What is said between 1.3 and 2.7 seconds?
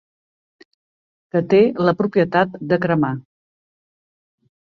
Que té la propietat